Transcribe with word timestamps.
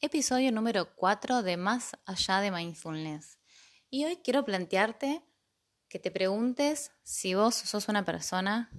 episodio 0.00 0.52
número 0.52 0.94
4 0.94 1.42
de 1.42 1.56
Más 1.56 1.96
allá 2.04 2.40
de 2.40 2.50
Mindfulness. 2.50 3.38
Y 3.88 4.04
hoy 4.04 4.16
quiero 4.16 4.44
plantearte 4.44 5.22
que 5.88 5.98
te 5.98 6.10
preguntes 6.10 6.92
si 7.02 7.34
vos 7.34 7.54
sos 7.54 7.88
una 7.88 8.04
persona 8.04 8.70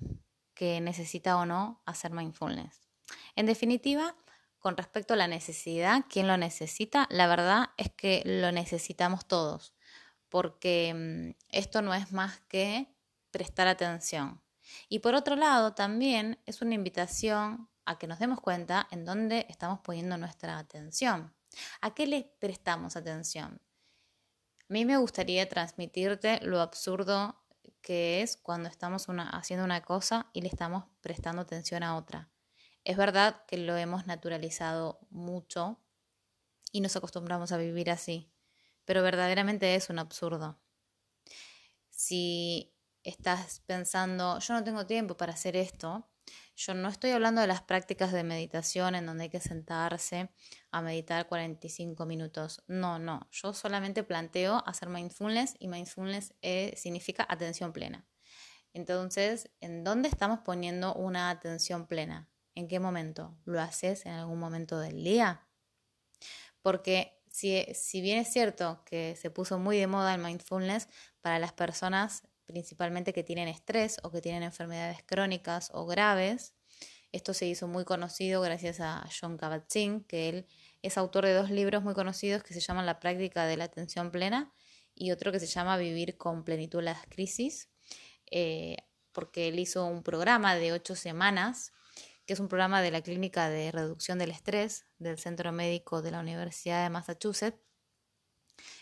que 0.54 0.80
necesita 0.80 1.38
o 1.38 1.46
no 1.46 1.82
hacer 1.86 2.12
mindfulness. 2.12 2.88
En 3.36 3.46
definitiva, 3.46 4.16
con 4.60 4.78
respecto 4.78 5.14
a 5.14 5.18
la 5.18 5.28
necesidad, 5.28 6.06
¿quién 6.10 6.28
lo 6.28 6.38
necesita? 6.38 7.08
La 7.10 7.28
verdad 7.28 7.70
es 7.78 7.90
que 7.92 8.22
lo 8.26 8.52
necesitamos 8.52 9.28
todos, 9.28 9.74
porque 10.30 10.94
mm, 10.94 11.44
esto 11.50 11.82
no 11.82 11.94
es 11.94 12.12
más 12.12 12.40
que 12.42 12.94
prestar 13.32 13.68
atención. 13.68 14.42
Y 14.90 15.00
por 15.00 15.16
otro 15.16 15.36
lado, 15.36 15.74
también 15.74 16.40
es 16.46 16.62
una 16.62 16.76
invitación 16.76 17.70
a 17.88 17.98
que 17.98 18.06
nos 18.06 18.20
demos 18.20 18.42
cuenta 18.42 18.88
en 18.92 19.06
dónde 19.06 19.48
estamos 19.50 19.80
poniendo 19.80 20.18
nuestra 20.18 20.60
atención. 20.60 21.34
¿A 21.82 21.96
qué 21.96 22.06
le 22.06 22.36
prestamos 22.40 22.96
atención? 22.96 23.62
A 24.70 24.74
mí 24.74 24.86
me 24.86 24.98
gustaría 24.98 25.48
transmitirte 25.48 26.40
lo 26.42 26.60
absurdo 26.60 27.42
que 27.82 28.22
es 28.22 28.36
cuando 28.36 28.68
estamos 28.68 29.08
haciendo 29.32 29.64
una 29.64 29.82
cosa 29.82 30.30
y 30.34 30.42
le 30.42 30.50
estamos 30.50 30.84
prestando 31.00 31.42
atención 31.42 31.84
a 31.84 31.96
otra. 31.96 32.30
Es 32.84 32.98
verdad 32.98 33.46
que 33.48 33.58
lo 33.58 33.78
hemos 33.78 34.06
naturalizado 34.08 35.00
mucho 35.10 35.80
y 36.74 36.82
nos 36.82 36.96
acostumbramos 36.98 37.54
a 37.54 37.58
vivir 37.58 37.90
así, 37.90 38.30
pero 38.84 39.02
verdaderamente 39.02 39.76
es 39.76 39.90
un 39.90 40.00
absurdo. 40.00 40.60
Si 41.90 42.76
estás 43.04 43.62
pensando, 43.66 44.40
yo 44.40 44.54
no 44.54 44.64
tengo 44.66 44.86
tiempo 44.86 45.16
para 45.16 45.34
hacer 45.34 45.56
esto, 45.56 46.10
yo 46.58 46.74
no 46.74 46.90
estoy 46.90 47.12
hablando 47.12 47.40
de 47.40 47.48
las 47.48 47.62
prácticas 47.62 48.12
de 48.12 48.24
meditación 48.24 48.96
en 48.96 49.06
donde 49.06 49.26
hay 49.26 49.30
que 49.30 49.40
sentarse 49.40 50.30
a 50.72 50.82
meditar 50.82 51.28
45 51.28 52.04
minutos. 52.08 52.64
No, 52.68 52.98
no. 52.98 53.28
Yo 53.32 53.54
solamente 53.54 54.04
planteo 54.04 54.64
hacer 54.66 54.90
mindfulness 54.90 55.56
y 55.60 55.68
mindfulness 55.68 56.34
eh, 56.42 56.74
significa 56.76 57.28
atención 57.30 57.74
plena. 57.74 58.08
Entonces, 58.74 59.52
¿en 59.62 59.84
dónde 59.84 60.10
estamos 60.10 60.40
poniendo 60.40 60.96
una 60.96 61.30
atención 61.30 61.86
plena? 61.86 62.28
¿En 62.56 62.68
qué 62.68 62.80
momento? 62.80 63.38
¿Lo 63.46 63.62
haces 63.62 64.08
en 64.08 64.14
algún 64.14 64.40
momento 64.40 64.80
del 64.80 65.04
día? 65.04 65.48
Porque 66.64 67.22
si, 67.30 67.68
si 67.76 68.02
bien 68.02 68.18
es 68.18 68.34
cierto 68.34 68.84
que 68.84 69.16
se 69.16 69.30
puso 69.30 69.60
muy 69.60 69.78
de 69.78 69.86
moda 69.86 70.16
el 70.16 70.22
mindfulness 70.22 70.90
para 71.22 71.38
las 71.38 71.54
personas 71.54 72.24
principalmente 72.48 73.14
que 73.14 73.24
tienen 73.24 73.48
estrés 73.48 73.98
o 74.04 74.12
que 74.12 74.22
tienen 74.22 74.42
enfermedades 74.42 75.04
crónicas 75.06 75.70
o 75.74 75.86
graves. 75.86 76.56
Esto 77.12 77.34
se 77.34 77.46
hizo 77.46 77.68
muy 77.68 77.86
conocido 77.86 78.42
gracias 78.42 78.80
a 78.80 79.08
John 79.20 79.38
Kabat-Zinn, 79.38 80.06
que 80.08 80.30
él 80.30 80.48
es 80.82 80.98
autor 80.98 81.26
de 81.26 81.34
dos 81.34 81.52
libros 81.52 81.84
muy 81.84 81.94
conocidos 81.94 82.44
que 82.44 82.54
se 82.54 82.60
llaman 82.60 82.86
La 82.86 83.00
práctica 83.00 83.46
de 83.46 83.58
la 83.58 83.66
atención 83.66 84.12
plena 84.12 84.52
y 84.96 85.12
otro 85.12 85.32
que 85.32 85.40
se 85.40 85.46
llama 85.46 85.78
Vivir 85.78 86.18
con 86.18 86.44
plenitud 86.44 86.82
las 86.82 87.06
crisis, 87.08 87.70
eh, 88.32 88.78
porque 89.12 89.48
él 89.48 89.60
hizo 89.60 89.86
un 89.86 90.04
programa 90.04 90.56
de 90.56 90.74
ocho 90.74 90.96
semanas, 90.96 91.72
que 92.26 92.34
es 92.34 92.40
un 92.40 92.48
programa 92.48 92.82
de 92.82 92.92
la 92.92 93.02
Clínica 93.02 93.50
de 93.50 93.72
Reducción 93.72 94.20
del 94.20 94.32
Estrés 94.32 94.86
del 94.98 95.18
Centro 95.18 95.52
Médico 95.52 96.02
de 96.02 96.12
la 96.12 96.20
Universidad 96.20 96.84
de 96.84 96.90
Massachusetts, 96.90 97.60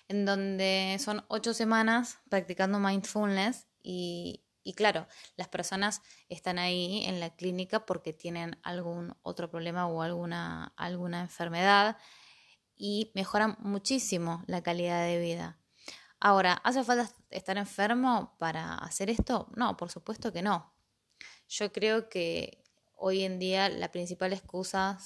en 0.08 0.26
donde 0.26 0.98
son 1.00 1.26
ocho 1.28 1.54
semanas 1.54 2.20
practicando 2.30 2.80
mindfulness 2.80 3.68
y, 3.82 4.44
claro, 4.76 5.08
las 5.36 5.48
personas 5.48 6.02
están 6.30 6.60
ahí 6.60 7.06
en 7.06 7.20
la 7.20 7.36
clínica 7.36 7.86
porque 7.86 8.14
tienen 8.14 8.60
algún 8.64 9.16
otro 9.22 9.50
problema 9.50 9.88
o 9.88 10.02
alguna, 10.02 10.74
alguna 10.76 11.22
enfermedad 11.22 11.98
y 12.76 13.12
mejoran 13.16 13.56
muchísimo 13.60 14.44
la 14.48 14.62
calidad 14.62 15.06
de 15.06 15.20
vida. 15.20 15.60
Ahora, 16.20 16.54
¿hace 16.64 16.84
falta 16.84 17.10
estar 17.30 17.58
enfermo 17.58 18.36
para 18.40 18.76
hacer 18.76 19.10
esto? 19.10 19.50
No, 19.56 19.78
por 19.78 19.92
supuesto 19.92 20.34
que 20.34 20.42
no. 20.42 20.74
Yo 21.48 21.72
creo 21.72 22.10
que 22.10 22.64
hoy 22.96 23.24
en 23.24 23.38
día 23.38 23.70
la 23.70 23.92
principal 23.92 24.34
excusa, 24.34 24.98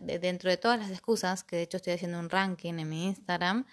dentro 0.00 0.50
de 0.50 0.56
todas 0.56 0.78
las 0.78 0.90
excusas, 0.90 1.42
que 1.42 1.56
de 1.56 1.62
hecho 1.62 1.78
estoy 1.78 1.94
haciendo 1.94 2.18
un 2.20 2.30
ranking 2.30 2.74
en 2.74 2.88
mi 2.88 3.06
Instagram, 3.06 3.66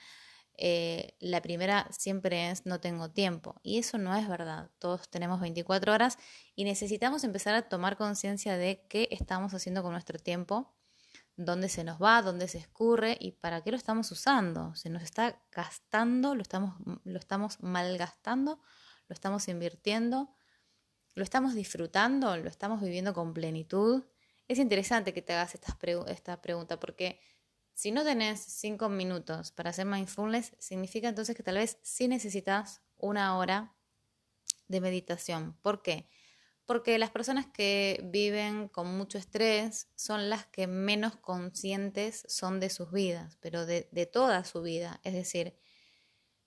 eh, 0.58 1.16
la 1.20 1.42
primera 1.42 1.88
siempre 1.92 2.50
es 2.50 2.66
no 2.66 2.80
tengo 2.80 3.12
tiempo. 3.12 3.60
Y 3.64 3.78
eso 3.80 3.98
no 3.98 4.16
es 4.16 4.28
verdad. 4.28 4.72
Todos 4.80 5.10
tenemos 5.10 5.42
24 5.42 5.94
horas 5.94 6.18
y 6.56 6.64
necesitamos 6.64 7.24
empezar 7.24 7.56
a 7.56 7.70
tomar 7.70 7.98
conciencia 7.98 8.58
de 8.58 8.86
qué 8.90 9.08
estamos 9.12 9.54
haciendo 9.54 9.84
con 9.84 9.92
nuestro 9.92 10.20
tiempo, 10.20 10.76
dónde 11.36 11.70
se 11.70 11.84
nos 11.84 12.02
va, 12.02 12.22
dónde 12.22 12.48
se 12.48 12.58
escurre 12.58 13.18
y 13.20 13.34
para 13.34 13.62
qué 13.62 13.72
lo 13.72 13.78
estamos 13.78 14.12
usando. 14.12 14.74
Se 14.76 14.90
nos 14.90 15.04
está 15.04 15.42
gastando, 15.52 16.36
lo 16.36 16.42
estamos, 16.42 16.76
lo 17.04 17.20
estamos 17.20 17.62
malgastando, 17.62 18.62
lo 19.08 19.14
estamos 19.14 19.48
invirtiendo, 19.48 20.30
lo 21.16 21.24
estamos 21.24 21.54
disfrutando, 21.54 22.38
lo 22.38 22.50
estamos 22.50 22.82
viviendo 22.82 23.14
con 23.14 23.34
plenitud. 23.34 24.04
Es 24.48 24.60
interesante 24.60 25.14
que 25.14 25.22
te 25.22 25.34
hagas 25.34 25.56
esta, 25.56 25.78
esta 26.08 26.42
pregunta 26.42 26.80
porque 26.80 27.20
si 27.76 27.92
no 27.92 28.06
tenés 28.06 28.40
cinco 28.40 28.88
minutos 28.88 29.52
para 29.52 29.70
hacer 29.70 29.86
mindfulness, 29.86 30.54
significa 30.60 31.10
entonces 31.10 31.36
que 31.36 31.44
tal 31.44 31.56
vez 31.56 31.78
sí 31.84 32.08
necesitas 32.08 32.82
una 32.98 33.38
hora 33.38 33.76
de 34.70 34.80
meditación. 34.80 35.58
¿Por 35.62 35.82
qué? 35.84 36.08
Porque 36.66 36.98
las 36.98 37.12
personas 37.12 37.46
que 37.46 38.00
viven 38.06 38.70
con 38.70 38.98
mucho 38.98 39.18
estrés 39.18 39.90
son 39.96 40.30
las 40.30 40.48
que 40.48 40.68
menos 40.68 41.18
conscientes 41.18 42.24
son 42.30 42.62
de 42.62 42.70
sus 42.70 42.92
vidas, 42.94 43.38
pero 43.42 43.66
de, 43.66 43.84
toda 44.12 44.46
su 44.46 44.62
vida. 44.62 45.02
Es 45.04 45.14
decir, 45.14 45.54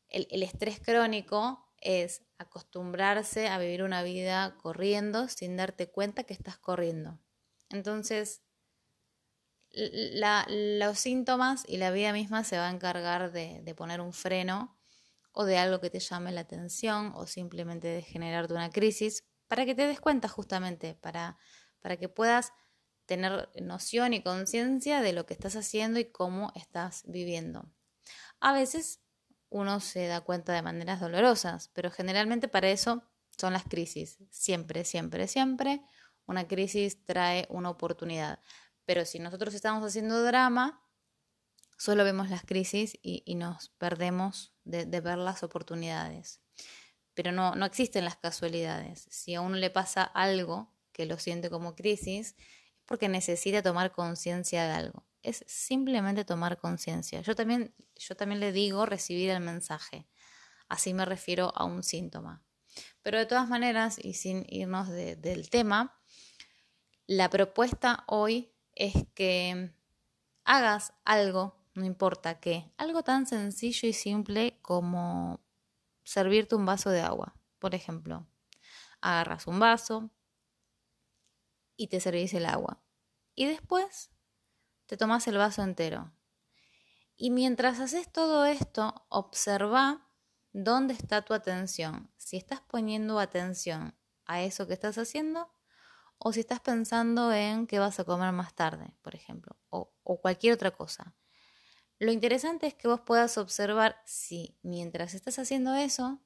el 0.08 0.42
estrés 0.42 0.80
crónico 0.80 1.62
es 1.82 2.22
acostumbrarse 2.38 3.48
a 3.48 3.58
vivir 3.58 3.82
una 3.82 4.02
vida 4.02 4.56
corriendo 4.56 5.28
sin 5.28 5.56
darte 5.56 5.90
cuenta 5.90 6.24
que 6.24 6.32
estás 6.32 6.56
corriendo. 6.56 7.20
Entonces, 7.68 8.42
los 9.72 10.98
síntomas 10.98 11.64
y 11.66 11.76
la 11.76 11.90
vida 11.90 12.12
misma 12.12 12.44
se 12.44 12.56
va 12.58 12.68
a 12.68 12.72
encargar 12.72 13.32
de, 13.32 13.74
poner 13.76 14.00
un 14.00 14.12
freno 14.12 14.76
o 15.32 15.44
de 15.44 15.58
algo 15.58 15.80
que 15.80 15.90
te 15.90 16.00
llame 16.00 16.32
la 16.32 16.40
atención 16.40 17.12
o 17.14 17.26
simplemente 17.26 17.88
de 17.88 18.02
generarte 18.02 18.54
una 18.54 18.70
crisis 18.70 19.24
para 19.46 19.64
que 19.64 19.74
te 19.74 19.86
des 19.86 20.00
cuenta 20.00 20.28
justamente, 20.28 20.94
para, 20.94 21.38
para 21.80 21.96
que 21.96 22.08
puedas 22.08 22.52
tener 23.06 23.48
noción 23.62 24.12
y 24.12 24.22
conciencia 24.22 25.00
de 25.00 25.12
lo 25.12 25.26
que 25.26 25.34
estás 25.34 25.56
haciendo 25.56 25.98
y 25.98 26.10
cómo 26.10 26.52
estás 26.54 27.04
viviendo. 27.06 27.70
A 28.40 28.52
veces 28.52 29.00
uno 29.48 29.80
se 29.80 30.06
da 30.06 30.20
cuenta 30.20 30.52
de 30.52 30.62
maneras 30.62 31.00
dolorosas, 31.00 31.70
pero 31.72 31.90
generalmente 31.90 32.48
para 32.48 32.68
eso 32.68 33.02
son 33.38 33.52
las 33.52 33.64
crisis. 33.64 34.18
Siempre, 34.30 34.84
siempre, 34.84 35.26
siempre 35.28 35.82
una 36.28 36.46
crisis 36.46 37.04
trae 37.04 37.46
una 37.48 37.70
oportunidad. 37.70 38.40
Pero 38.88 39.04
si 39.04 39.18
nosotros 39.18 39.52
estamos 39.52 39.84
haciendo 39.84 40.22
drama, 40.22 40.82
solo 41.76 42.04
vemos 42.04 42.30
las 42.30 42.42
crisis 42.42 42.98
y, 43.02 43.34
nos 43.34 43.68
perdemos 43.76 44.54
de, 44.64 44.86
ver 44.86 45.18
las 45.18 45.42
oportunidades. 45.42 46.40
Pero 47.12 47.30
no, 47.30 47.54
no 47.54 47.66
existen 47.66 48.06
las 48.06 48.16
casualidades. 48.16 49.06
Si 49.10 49.34
a 49.34 49.42
uno 49.42 49.56
le 49.56 49.68
pasa 49.68 50.04
algo 50.04 50.74
que 50.92 51.04
lo 51.04 51.18
siente 51.18 51.50
como 51.50 51.74
crisis, 51.74 52.28
es 52.28 52.36
porque 52.86 53.10
necesita 53.10 53.62
tomar 53.62 53.92
conciencia 53.92 54.64
de 54.64 54.72
algo. 54.72 55.04
Es 55.22 55.44
simplemente 55.46 56.24
tomar 56.24 56.56
conciencia. 56.56 57.20
Yo 57.20 57.34
también, 57.34 57.74
yo 57.94 58.16
también 58.16 58.40
le 58.40 58.52
digo 58.52 58.86
recibir 58.86 59.28
el 59.28 59.40
mensaje. 59.40 60.08
Así 60.66 60.94
me 60.94 61.04
refiero 61.04 61.52
a 61.54 61.64
un 61.64 61.82
síntoma. 61.82 62.42
Pero 63.02 63.18
de 63.18 63.26
todas 63.26 63.50
maneras, 63.50 63.98
y 64.02 64.14
sin 64.14 64.46
irnos 64.48 64.88
del 64.88 65.50
tema, 65.50 66.00
la 67.06 67.28
propuesta 67.28 68.04
hoy 68.06 68.54
es 68.78 68.94
que 69.14 69.74
hagas 70.44 70.94
algo, 71.04 71.56
no 71.74 71.84
importa 71.84 72.40
qué, 72.40 72.72
algo 72.78 73.02
tan 73.02 73.26
sencillo 73.26 73.88
y 73.88 73.92
simple 73.92 74.58
como 74.62 75.40
servirte 76.04 76.54
un 76.54 76.64
vaso 76.64 76.90
de 76.90 77.00
agua. 77.00 77.34
Por 77.58 77.74
ejemplo, 77.74 78.26
agarras 79.00 79.48
un 79.48 79.58
vaso 79.58 80.10
y 81.76 81.88
te 81.88 82.00
servís 82.00 82.32
el 82.34 82.46
agua. 82.46 82.80
Y 83.34 83.46
después 83.46 84.10
te 84.86 84.96
tomas 84.96 85.26
el 85.26 85.38
vaso 85.38 85.62
entero. 85.62 86.12
Y 87.16 87.30
mientras 87.30 87.80
haces 87.80 88.10
todo 88.10 88.46
esto, 88.46 89.06
observa 89.08 90.06
dónde 90.52 90.94
está 90.94 91.22
tu 91.22 91.34
atención. 91.34 92.12
Si 92.16 92.36
estás 92.36 92.60
poniendo 92.60 93.18
atención 93.18 93.94
a 94.24 94.42
eso 94.42 94.68
que 94.68 94.74
estás 94.74 94.98
haciendo 94.98 95.50
o 96.18 96.32
si 96.32 96.40
estás 96.40 96.60
pensando 96.60 97.32
en 97.32 97.66
qué 97.66 97.78
vas 97.78 98.00
a 98.00 98.04
comer 98.04 98.32
más 98.32 98.54
tarde, 98.54 98.94
por 99.02 99.14
ejemplo, 99.14 99.56
o, 99.70 99.92
cualquier 100.20 100.54
otra 100.54 100.72
cosa. 100.72 101.14
Lo 101.98 102.12
interesante 102.12 102.66
es 102.66 102.74
que 102.74 102.88
vos 102.88 103.00
puedas 103.00 103.38
observar 103.38 104.00
si 104.04 104.58
mientras 104.62 105.14
estás 105.14 105.38
haciendo 105.38 105.74
eso, 105.74 106.20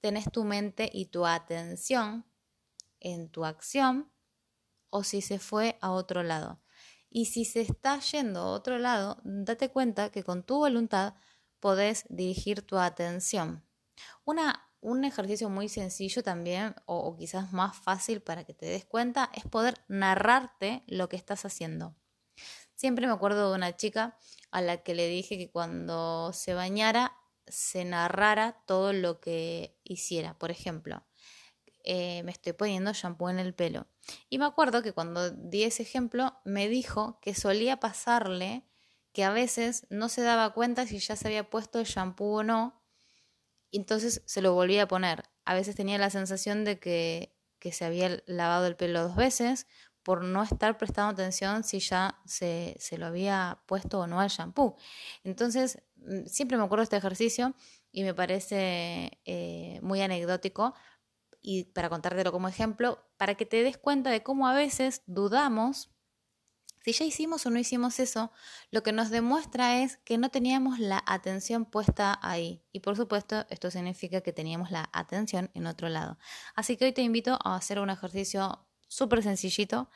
tenés 0.00 0.30
tu 0.30 0.44
mente 0.44 0.90
y 0.92 1.06
tu 1.06 1.26
atención 1.26 2.26
en 3.00 3.30
tu 3.30 3.44
acción 3.44 4.10
o 4.90 5.02
si 5.02 5.22
se 5.22 5.38
fue 5.38 5.78
a 5.80 5.90
otro 5.90 6.22
lado. 6.22 6.60
Y 7.08 7.26
si 7.26 7.44
se 7.44 7.60
está 7.60 8.00
yendo 8.00 8.40
a 8.40 8.50
otro 8.50 8.78
lado, 8.78 9.20
date 9.24 9.70
cuenta 9.70 10.10
que 10.10 10.24
con 10.24 10.42
tu 10.42 10.56
voluntad 10.56 11.14
podés 11.60 12.04
dirigir 12.08 12.62
tu 12.62 12.76
atención. 12.76 13.64
Una, 14.24 14.68
un 14.84 15.06
ejercicio 15.06 15.48
muy 15.48 15.70
sencillo 15.70 16.22
también, 16.22 16.74
o, 16.84 17.16
quizás 17.16 17.52
más 17.54 17.74
fácil 17.74 18.20
para 18.20 18.44
que 18.44 18.52
te 18.52 18.66
des 18.66 18.84
cuenta, 18.84 19.30
es 19.32 19.44
poder 19.44 19.82
narrarte 19.88 20.84
lo 20.86 21.08
que 21.08 21.16
estás 21.16 21.46
haciendo. 21.46 21.96
Siempre 22.74 23.06
me 23.06 23.14
acuerdo 23.14 23.48
de 23.48 23.56
una 23.56 23.74
chica 23.74 24.18
a 24.50 24.60
la 24.60 24.82
que 24.82 24.94
le 24.94 25.08
dije 25.08 25.38
que 25.38 25.50
cuando 25.50 26.34
se 26.34 26.52
bañara 26.52 27.16
se 27.46 27.86
narrara 27.86 28.62
todo 28.66 28.92
lo 28.92 29.20
que 29.20 29.80
hiciera. 29.84 30.38
Por 30.38 30.50
ejemplo, 30.50 31.02
eh, 31.82 32.22
me 32.24 32.32
estoy 32.32 32.52
poniendo 32.52 32.92
shampoo 32.92 33.30
en 33.30 33.38
el 33.38 33.54
pelo. 33.54 33.86
Y 34.28 34.38
me 34.38 34.44
acuerdo 34.44 34.82
que 34.82 34.92
cuando 34.92 35.30
di 35.30 35.62
ese 35.62 35.82
ejemplo 35.82 36.36
me 36.44 36.68
dijo 36.68 37.18
que 37.22 37.34
solía 37.34 37.80
pasarle 37.80 38.66
que 39.12 39.24
a 39.24 39.30
veces 39.30 39.86
no 39.88 40.10
se 40.10 40.20
daba 40.20 40.52
cuenta 40.52 40.86
si 40.86 40.98
ya 40.98 41.16
se 41.16 41.28
había 41.28 41.48
puesto 41.48 41.78
el 41.78 41.86
shampoo 41.86 42.40
o 42.40 42.42
no, 42.42 42.83
y 43.74 43.78
entonces 43.78 44.22
se 44.24 44.40
lo 44.40 44.54
volvía 44.54 44.84
a 44.84 44.86
poner. 44.86 45.24
A 45.44 45.52
veces 45.52 45.74
tenía 45.74 45.98
la 45.98 46.08
sensación 46.08 46.62
de 46.62 46.78
que, 46.78 47.34
que 47.58 47.72
se 47.72 47.84
había 47.84 48.22
lavado 48.26 48.68
el 48.68 48.76
pelo 48.76 49.02
dos 49.02 49.16
veces 49.16 49.66
por 50.04 50.22
no 50.22 50.44
estar 50.44 50.78
prestando 50.78 51.10
atención 51.10 51.64
si 51.64 51.80
ya 51.80 52.20
se, 52.24 52.76
se 52.78 52.98
lo 52.98 53.06
había 53.06 53.58
puesto 53.66 53.98
o 53.98 54.06
no 54.06 54.20
al 54.20 54.28
shampoo. 54.28 54.76
Entonces, 55.24 55.82
mm, 55.96 56.26
siempre 56.26 56.56
me 56.56 56.62
acuerdo 56.62 56.82
de 56.82 56.84
este 56.84 56.98
ejercicio 56.98 57.56
y 57.90 58.04
me 58.04 58.14
parece 58.14 59.18
eh, 59.24 59.80
muy 59.82 60.02
anecdótico 60.02 60.72
y 61.42 61.64
para 61.64 61.88
contártelo 61.88 62.30
como 62.30 62.46
ejemplo, 62.46 63.04
para 63.16 63.34
que 63.34 63.44
te 63.44 63.64
des 63.64 63.76
cuenta 63.76 64.10
de 64.10 64.22
cómo 64.22 64.46
a 64.46 64.54
veces 64.54 65.02
dudamos 65.06 65.90
si 66.84 66.92
ya 66.92 67.06
hicimos 67.06 67.46
o 67.46 67.50
no 67.50 67.58
hicimos 67.58 67.98
eso, 67.98 68.30
lo 68.70 68.82
que 68.82 68.92
nos 68.92 69.08
demuestra 69.08 69.82
es 69.82 69.96
que 70.04 70.18
no 70.18 70.30
teníamos 70.30 70.78
la 70.78 71.02
atención 71.06 71.64
puesta 71.64 72.18
ahí. 72.20 72.62
Y 72.72 72.80
por 72.80 72.94
supuesto, 72.94 73.46
esto 73.48 73.70
significa 73.70 74.20
que 74.20 74.34
teníamos 74.34 74.70
la 74.70 74.90
atención 74.92 75.50
en 75.54 75.66
otro 75.66 75.88
lado. 75.88 76.18
Así 76.54 76.76
que 76.76 76.84
hoy 76.84 76.92
te 76.92 77.00
invito 77.00 77.38
a 77.42 77.56
hacer 77.56 77.78
un 77.78 77.88
ejercicio 77.88 78.66
súper 78.86 79.22
sencillito, 79.22 79.88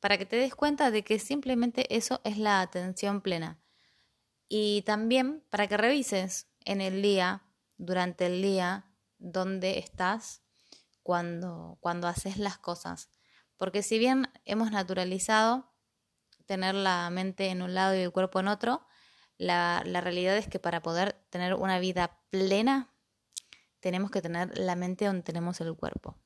para 0.00 0.18
que 0.18 0.26
te 0.26 0.34
des 0.34 0.54
cuenta 0.54 0.90
de 0.90 1.04
que 1.04 1.20
simplemente 1.20 1.94
eso 1.94 2.20
es 2.24 2.38
la 2.38 2.60
atención 2.60 3.20
plena. 3.20 3.60
Y 4.48 4.82
también 4.82 5.44
para 5.48 5.68
que 5.68 5.76
revises 5.76 6.48
en 6.64 6.80
el 6.80 7.02
día, 7.02 7.44
durante 7.76 8.26
el 8.26 8.42
día, 8.42 8.86
dónde 9.18 9.78
estás 9.78 10.42
cuando, 11.04 11.78
cuando 11.80 12.08
haces 12.08 12.36
las 12.36 12.58
cosas. 12.58 13.10
Porque 13.56 13.84
si 13.84 14.00
bien 14.00 14.28
hemos 14.44 14.72
naturalizado 14.72 15.72
tener 16.46 16.74
la 16.74 17.10
mente 17.10 17.48
en 17.48 17.62
un 17.62 17.74
lado 17.74 17.94
y 17.94 18.00
el 18.00 18.12
cuerpo 18.12 18.40
en 18.40 18.48
otro, 18.48 18.86
la, 19.36 19.82
la 19.84 20.00
realidad 20.00 20.36
es 20.36 20.48
que 20.48 20.58
para 20.58 20.82
poder 20.82 21.12
tener 21.30 21.54
una 21.54 21.78
vida 21.78 22.20
plena, 22.30 22.90
tenemos 23.80 24.10
que 24.10 24.22
tener 24.22 24.56
la 24.58 24.76
mente 24.76 25.04
donde 25.04 25.22
tenemos 25.22 25.60
el 25.60 25.74
cuerpo 25.76 26.16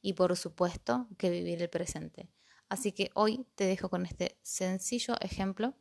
y 0.00 0.14
por 0.14 0.36
supuesto 0.36 1.08
que 1.18 1.30
vivir 1.30 1.60
el 1.62 1.68
presente. 1.68 2.30
Así 2.68 2.92
que 2.92 3.10
hoy 3.14 3.46
te 3.54 3.64
dejo 3.64 3.88
con 3.90 4.06
este 4.06 4.38
sencillo 4.42 5.14
ejemplo. 5.20 5.74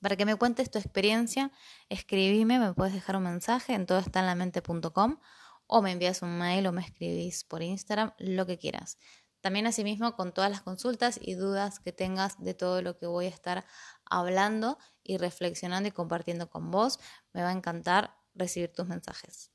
Para 0.00 0.16
que 0.16 0.26
me 0.26 0.36
cuentes 0.36 0.70
tu 0.70 0.78
experiencia, 0.78 1.50
escribime, 1.88 2.58
me 2.58 2.74
puedes 2.74 2.92
dejar 2.92 3.16
un 3.16 3.22
mensaje 3.22 3.72
en 3.74 3.86
todoestanlamente.com 3.86 5.18
o 5.66 5.82
me 5.82 5.92
envías 5.92 6.22
un 6.22 6.36
mail 6.38 6.66
o 6.66 6.72
me 6.72 6.82
escribís 6.82 7.44
por 7.44 7.62
Instagram, 7.62 8.12
lo 8.18 8.46
que 8.46 8.58
quieras. 8.58 8.98
También 9.46 9.68
asimismo 9.68 10.16
con 10.16 10.32
todas 10.32 10.50
las 10.50 10.60
consultas 10.60 11.20
y 11.22 11.34
dudas 11.34 11.78
que 11.78 11.92
tengas 11.92 12.42
de 12.42 12.52
todo 12.52 12.82
lo 12.82 12.98
que 12.98 13.06
voy 13.06 13.26
a 13.26 13.28
estar 13.28 13.64
hablando 14.04 14.76
y 15.04 15.18
reflexionando 15.18 15.88
y 15.88 15.92
compartiendo 15.92 16.50
con 16.50 16.72
vos, 16.72 16.98
me 17.32 17.42
va 17.44 17.50
a 17.50 17.52
encantar 17.52 18.16
recibir 18.34 18.72
tus 18.72 18.88
mensajes. 18.88 19.52